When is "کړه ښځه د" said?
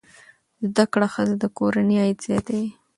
0.93-1.45